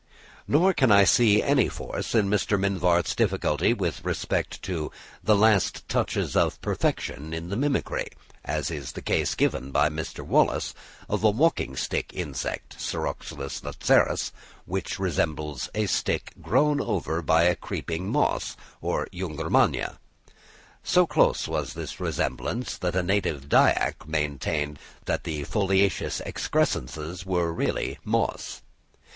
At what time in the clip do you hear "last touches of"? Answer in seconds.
5.35-6.59